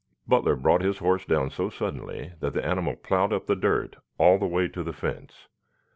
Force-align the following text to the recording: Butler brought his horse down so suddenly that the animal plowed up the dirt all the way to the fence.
Butler 0.27 0.55
brought 0.55 0.81
his 0.81 0.97
horse 0.97 1.25
down 1.25 1.51
so 1.51 1.69
suddenly 1.69 2.33
that 2.39 2.53
the 2.55 2.65
animal 2.65 2.95
plowed 2.95 3.31
up 3.31 3.45
the 3.45 3.55
dirt 3.55 3.97
all 4.17 4.39
the 4.39 4.47
way 4.47 4.67
to 4.67 4.81
the 4.81 4.93
fence. 4.93 5.47